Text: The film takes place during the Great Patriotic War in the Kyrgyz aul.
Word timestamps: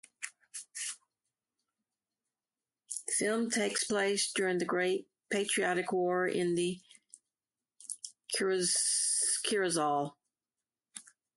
The 3.05 3.13
film 3.19 3.51
takes 3.51 3.83
place 3.83 4.31
during 4.33 4.57
the 4.57 4.65
Great 4.65 5.07
Patriotic 5.29 5.93
War 5.93 6.25
in 6.27 6.55
the 6.55 6.79
Kyrgyz 8.35 9.77
aul. 9.79 10.17